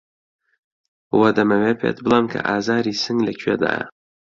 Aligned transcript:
وە 1.19 1.29
دەمەوێ 1.37 1.73
پێت 1.81 1.97
بڵێم 2.05 2.25
کە 2.33 2.39
ئازاری 2.47 2.99
سنگ 3.03 3.19
لە 3.27 3.33
کوێدایه 3.39 3.83